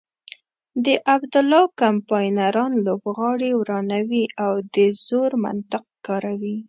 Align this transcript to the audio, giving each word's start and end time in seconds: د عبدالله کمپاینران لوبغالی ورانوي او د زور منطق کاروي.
د 0.85 0.87
عبدالله 1.13 1.63
کمپاینران 1.81 2.71
لوبغالی 2.85 3.51
ورانوي 3.61 4.25
او 4.43 4.53
د 4.75 4.77
زور 5.07 5.31
منطق 5.43 5.83
کاروي. 6.07 6.55